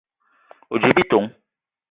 O: 0.69 0.75
djip 0.81 0.95
bitong. 0.97 1.27